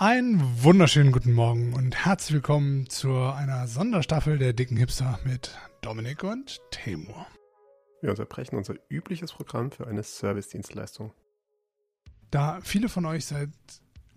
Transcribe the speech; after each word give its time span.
Einen 0.00 0.40
wunderschönen 0.62 1.12
guten 1.12 1.34
Morgen 1.34 1.74
und 1.74 2.06
herzlich 2.06 2.32
willkommen 2.32 2.88
zu 2.88 3.14
einer 3.14 3.68
Sonderstaffel 3.68 4.38
der 4.38 4.54
dicken 4.54 4.78
Hipster 4.78 5.18
mit 5.24 5.54
Dominik 5.82 6.24
und 6.24 6.58
Temur. 6.70 7.26
Wir 8.00 8.08
unterbrechen 8.08 8.56
unser 8.56 8.76
übliches 8.88 9.30
Programm 9.30 9.70
für 9.70 9.86
eine 9.86 10.02
Servicedienstleistung. 10.02 11.12
Da 12.30 12.60
viele 12.62 12.88
von 12.88 13.04
euch 13.04 13.26
seit 13.26 13.50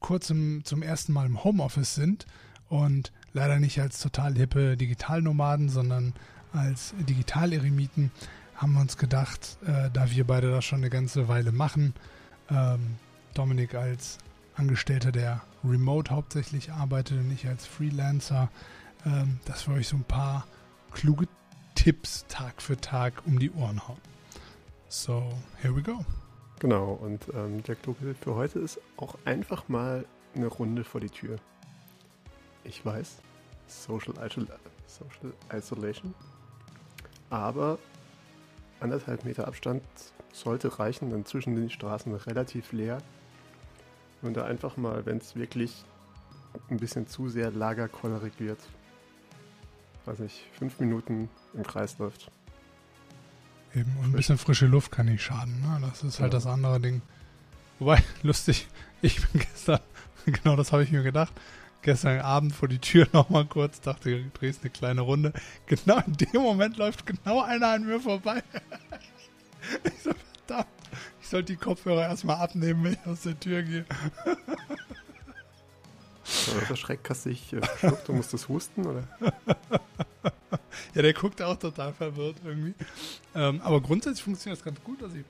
kurzem 0.00 0.64
zum 0.64 0.82
ersten 0.82 1.12
Mal 1.12 1.26
im 1.26 1.44
Homeoffice 1.44 1.94
sind 1.94 2.26
und 2.68 3.12
leider 3.32 3.60
nicht 3.60 3.80
als 3.80 4.00
total 4.00 4.34
hippe 4.34 4.76
Digitalnomaden, 4.76 5.68
sondern 5.68 6.12
als 6.52 6.92
Digital-Eremiten, 7.08 8.10
haben 8.56 8.72
wir 8.72 8.80
uns 8.80 8.96
gedacht, 8.96 9.58
äh, 9.64 9.90
da 9.92 10.10
wir 10.10 10.26
beide 10.26 10.50
das 10.50 10.64
schon 10.64 10.80
eine 10.80 10.90
ganze 10.90 11.28
Weile 11.28 11.52
machen, 11.52 11.94
ähm, 12.50 12.96
Dominik 13.34 13.76
als 13.76 14.18
Angestellter, 14.58 15.12
der 15.12 15.42
remote 15.64 16.10
hauptsächlich 16.10 16.72
arbeitet 16.72 17.18
und 17.18 17.28
nicht 17.28 17.46
als 17.46 17.66
Freelancer, 17.66 18.50
ähm, 19.06 19.38
dass 19.44 19.68
wir 19.68 19.74
euch 19.74 19.88
so 19.88 19.96
ein 19.96 20.04
paar 20.04 20.46
kluge 20.92 21.26
Tipps 21.74 22.26
Tag 22.28 22.60
für 22.60 22.76
Tag 22.76 23.22
um 23.26 23.38
die 23.38 23.50
Ohren 23.52 23.86
hauen. 23.86 24.00
So, 24.88 25.32
here 25.62 25.74
we 25.76 25.82
go. 25.82 26.04
Genau, 26.58 26.92
und 26.94 27.28
ähm, 27.34 27.62
der 27.62 27.76
kluge 27.76 28.04
Tipp 28.06 28.16
für 28.20 28.34
heute 28.34 28.58
ist 28.58 28.80
auch 28.96 29.16
einfach 29.24 29.68
mal 29.68 30.04
eine 30.34 30.48
Runde 30.48 30.82
vor 30.82 31.00
die 31.00 31.10
Tür. 31.10 31.36
Ich 32.64 32.84
weiß, 32.84 33.18
Social, 33.68 34.14
Isol 34.26 34.48
Social 34.86 35.32
Isolation, 35.52 36.14
aber 37.30 37.78
anderthalb 38.80 39.24
Meter 39.24 39.46
Abstand 39.46 39.82
sollte 40.32 40.78
reichen, 40.78 41.10
denn 41.10 41.24
zwischen 41.24 41.54
den 41.54 41.70
Straßen 41.70 42.12
relativ 42.14 42.72
leer 42.72 42.98
und 44.22 44.36
da 44.36 44.44
einfach 44.44 44.76
mal, 44.76 45.06
wenn 45.06 45.18
es 45.18 45.36
wirklich 45.36 45.84
ein 46.70 46.78
bisschen 46.78 47.06
zu 47.06 47.28
sehr 47.28 47.50
lagerkollerig 47.50 48.32
wird, 48.38 48.58
weiß 50.06 50.20
nicht, 50.20 50.42
fünf 50.58 50.78
Minuten 50.80 51.28
im 51.54 51.62
Kreis 51.62 51.98
läuft. 51.98 52.30
Eben, 53.74 53.94
und 53.98 54.06
ein 54.06 54.12
bisschen 54.12 54.38
frische 54.38 54.66
Luft 54.66 54.90
kann 54.90 55.06
nicht 55.06 55.22
schaden. 55.22 55.60
Ne? 55.60 55.78
Das 55.82 56.02
ist 56.02 56.20
halt 56.20 56.32
ja. 56.32 56.38
das 56.38 56.46
andere 56.46 56.80
Ding. 56.80 57.02
Wobei, 57.78 58.02
lustig, 58.22 58.66
ich 59.02 59.20
bin 59.28 59.40
gestern, 59.40 59.80
genau 60.26 60.56
das 60.56 60.72
habe 60.72 60.82
ich 60.82 60.90
mir 60.90 61.02
gedacht, 61.02 61.32
gestern 61.82 62.20
Abend 62.20 62.54
vor 62.54 62.68
die 62.68 62.78
Tür 62.78 63.06
nochmal 63.12 63.44
kurz, 63.44 63.80
dachte, 63.80 64.10
du 64.10 64.30
drehst 64.30 64.62
eine 64.62 64.70
kleine 64.70 65.02
Runde. 65.02 65.32
Genau 65.66 66.00
in 66.06 66.14
dem 66.14 66.42
Moment 66.42 66.76
läuft 66.76 67.06
genau 67.06 67.42
einer 67.42 67.68
an 67.68 67.86
mir 67.86 68.00
vorbei. 68.00 68.42
ich 69.84 70.02
so, 70.02 70.10
verdammt. 70.46 70.77
Ich 71.28 71.30
sollte 71.30 71.52
die 71.52 71.58
Kopfhörer 71.58 72.08
erstmal 72.08 72.36
abnehmen, 72.36 72.84
wenn 72.84 72.92
ich 72.94 73.06
aus 73.06 73.20
der 73.20 73.38
Tür 73.38 73.62
gehe. 73.62 73.84
Der 76.70 76.74
Schreck 76.74 77.00
hast 77.06 77.26
dich 77.26 77.52
äh, 77.52 77.60
verschluckt, 77.60 78.08
du 78.08 78.14
musstest 78.14 78.48
husten, 78.48 78.86
oder? 78.86 79.06
ja, 80.94 81.02
der 81.02 81.12
guckt 81.12 81.42
auch 81.42 81.58
total 81.58 81.92
verwirrt 81.92 82.36
irgendwie. 82.42 82.72
Ähm, 83.34 83.60
aber 83.60 83.82
grundsätzlich 83.82 84.22
funktioniert 84.22 84.58
das 84.58 84.64
ganz 84.64 84.82
gut. 84.82 85.02
Also 85.02 85.16
ich, 85.16 85.24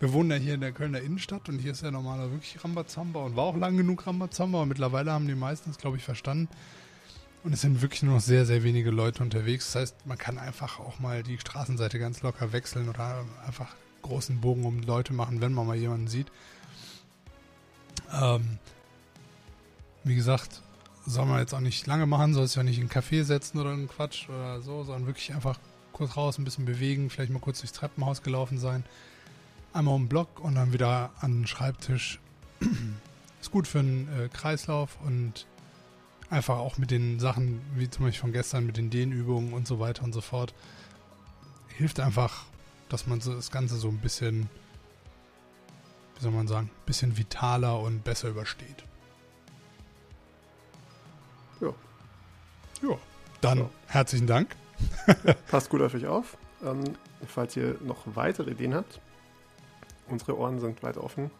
wir 0.00 0.12
wohnen 0.12 0.32
ja 0.32 0.38
hier 0.38 0.54
in 0.54 0.60
der 0.60 0.72
Kölner 0.72 1.00
Innenstadt 1.00 1.48
und 1.48 1.60
hier 1.60 1.70
ist 1.70 1.84
ja 1.84 1.92
normaler 1.92 2.32
wirklich 2.32 2.64
Rambazamba 2.64 3.20
und 3.20 3.36
war 3.36 3.44
auch 3.44 3.56
lang 3.56 3.76
genug 3.76 4.04
Rambazamba, 4.08 4.58
aber 4.58 4.66
mittlerweile 4.66 5.12
haben 5.12 5.28
die 5.28 5.36
meisten 5.36 5.70
es, 5.70 5.78
glaube 5.78 5.98
ich, 5.98 6.02
verstanden. 6.02 6.48
Und 7.44 7.52
es 7.52 7.60
sind 7.60 7.80
wirklich 7.80 8.02
nur 8.02 8.14
noch 8.14 8.20
sehr, 8.20 8.44
sehr 8.44 8.64
wenige 8.64 8.90
Leute 8.90 9.22
unterwegs. 9.22 9.66
Das 9.66 9.82
heißt, 9.82 10.06
man 10.06 10.18
kann 10.18 10.36
einfach 10.36 10.80
auch 10.80 10.98
mal 10.98 11.22
die 11.22 11.38
Straßenseite 11.38 12.00
ganz 12.00 12.22
locker 12.22 12.52
wechseln 12.52 12.88
oder 12.88 13.24
einfach 13.46 13.68
großen 14.04 14.40
Bogen 14.40 14.64
um 14.64 14.82
Leute 14.82 15.12
machen, 15.12 15.40
wenn 15.40 15.52
man 15.52 15.66
mal 15.66 15.76
jemanden 15.76 16.06
sieht. 16.06 16.28
Ähm, 18.12 18.58
wie 20.04 20.14
gesagt, 20.14 20.62
soll 21.06 21.26
man 21.26 21.40
jetzt 21.40 21.54
auch 21.54 21.60
nicht 21.60 21.86
lange 21.86 22.06
machen, 22.06 22.34
soll 22.34 22.44
es 22.44 22.54
ja 22.54 22.62
nicht 22.62 22.78
in 22.78 22.84
einen 22.84 22.90
Café 22.90 23.24
setzen 23.24 23.58
oder 23.58 23.72
einen 23.72 23.88
Quatsch 23.88 24.28
oder 24.28 24.60
so, 24.60 24.84
sondern 24.84 25.06
wirklich 25.06 25.34
einfach 25.34 25.58
kurz 25.92 26.16
raus, 26.16 26.38
ein 26.38 26.44
bisschen 26.44 26.64
bewegen, 26.64 27.10
vielleicht 27.10 27.32
mal 27.32 27.40
kurz 27.40 27.60
durchs 27.60 27.72
Treppenhaus 27.72 28.22
gelaufen 28.22 28.58
sein, 28.58 28.84
einmal 29.72 29.94
um 29.94 30.02
den 30.04 30.08
Block 30.08 30.40
und 30.40 30.54
dann 30.54 30.72
wieder 30.72 31.10
an 31.20 31.40
den 31.40 31.46
Schreibtisch. 31.46 32.20
Ist 33.40 33.50
gut 33.50 33.66
für 33.66 33.80
einen 33.80 34.08
äh, 34.08 34.28
Kreislauf 34.28 34.98
und 35.04 35.46
einfach 36.30 36.58
auch 36.58 36.78
mit 36.78 36.90
den 36.90 37.20
Sachen, 37.20 37.60
wie 37.74 37.88
zum 37.90 38.04
Beispiel 38.04 38.20
von 38.20 38.32
gestern, 38.32 38.66
mit 38.66 38.76
den 38.76 38.90
Dehnübungen 38.90 39.52
und 39.52 39.66
so 39.66 39.78
weiter 39.78 40.02
und 40.02 40.12
so 40.12 40.20
fort. 40.20 40.54
Hilft 41.68 42.00
einfach 42.00 42.46
dass 42.94 43.08
man 43.08 43.20
so 43.20 43.34
das 43.34 43.50
Ganze 43.50 43.74
so 43.74 43.88
ein 43.88 43.98
bisschen, 43.98 44.48
wie 46.14 46.22
soll 46.22 46.30
man 46.30 46.46
sagen, 46.46 46.70
ein 46.72 46.86
bisschen 46.86 47.18
vitaler 47.18 47.80
und 47.80 48.04
besser 48.04 48.28
übersteht. 48.28 48.84
Ja. 51.60 51.74
Ja, 52.80 52.96
dann 53.40 53.58
ja. 53.58 53.70
herzlichen 53.88 54.28
Dank. 54.28 54.54
Passt 55.48 55.70
gut 55.70 55.82
auf 55.82 55.92
euch 55.94 56.06
auf. 56.06 56.36
Ähm, 56.62 56.84
falls 57.26 57.56
ihr 57.56 57.76
noch 57.80 58.04
weitere 58.14 58.52
Ideen 58.52 58.74
habt, 58.74 59.00
unsere 60.08 60.38
Ohren 60.38 60.60
sind 60.60 60.84
weit 60.84 60.96
offen. 60.96 61.32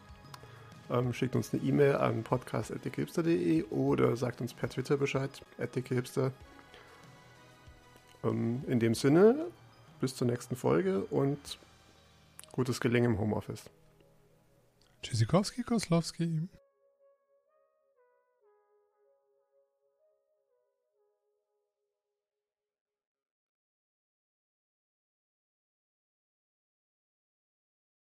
Ähm, 0.89 1.13
schickt 1.13 1.37
uns 1.37 1.53
eine 1.53 1.63
E-Mail 1.63 1.95
an 1.95 2.23
podcast.dickehipster.de 2.23 3.63
oder 3.69 4.17
sagt 4.17 4.41
uns 4.41 4.53
per 4.53 4.67
Twitter 4.67 4.97
Bescheid, 4.97 5.31
dickehipster. 5.73 6.33
Ähm, 8.25 8.61
in 8.67 8.81
dem 8.81 8.93
Sinne, 8.93 9.47
bis 9.99 10.15
zur 10.15 10.27
nächsten 10.27 10.55
Folge 10.55 11.05
und 11.05 11.57
gutes 12.51 12.79
Gelingen 12.79 13.13
im 13.13 13.19
Homeoffice. 13.19 13.63
Tschüssikowski, 15.01 15.63
Koslowski. 15.63 16.47